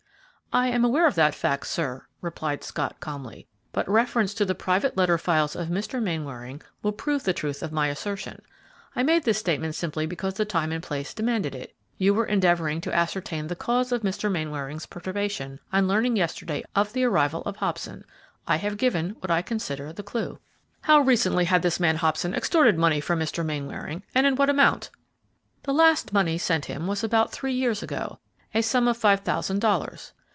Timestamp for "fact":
1.33-1.65